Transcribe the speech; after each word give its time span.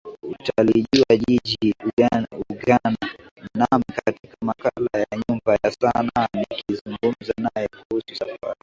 Utalijua 0.23 1.15
jiji 1.27 1.73
Ungana 1.85 2.97
nami 3.57 3.83
katika 4.05 4.35
Makala 4.41 4.89
ya 4.93 5.17
Nyumba 5.27 5.53
ya 5.63 5.71
Sanaa 5.71 6.27
nikizungumza 6.33 7.33
naye 7.41 7.67
kuhusu 7.67 8.15
safari 8.15 8.59